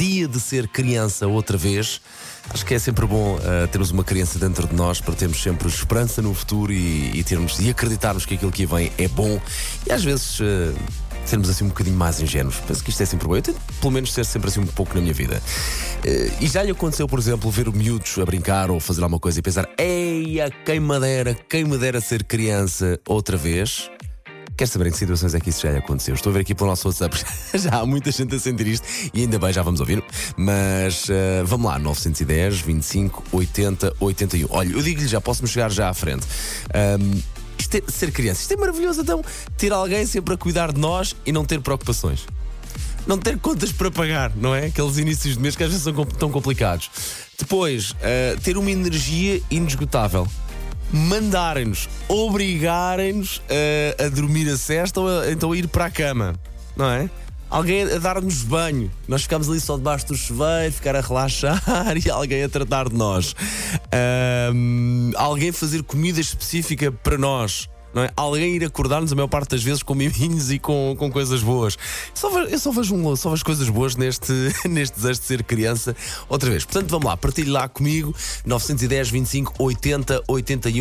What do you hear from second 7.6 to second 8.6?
e acreditarmos que aquilo